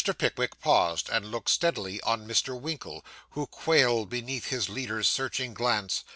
Pickwick 0.17 0.59
paused, 0.59 1.09
and 1.09 1.29
looked 1.29 1.47
steadily 1.49 2.01
on 2.01 2.27
Mr. 2.27 2.59
Winkle, 2.59 3.05
who 3.37 3.45
quailed 3.45 4.09
beneath 4.09 4.47
his 4.47 4.67
leader's 4.67 5.07
searching 5.07 5.53
glance. 5.53 6.03